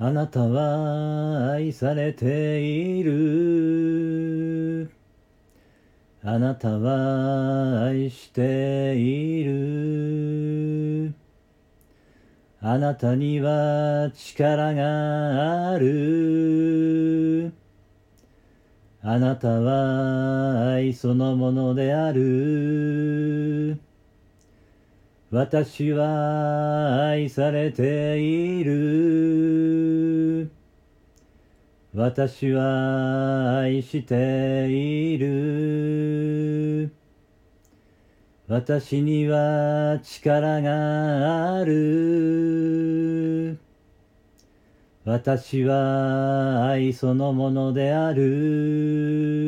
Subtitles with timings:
[0.00, 4.88] あなたは愛されている。
[6.22, 11.14] あなたは愛している。
[12.60, 17.52] あなたには力がある。
[19.02, 23.80] あなたは愛そのものである。
[25.32, 29.87] 私は愛されている。
[31.98, 36.92] 私は愛している。
[38.46, 43.58] 私には力がある。
[45.04, 49.47] 私は愛そのものである。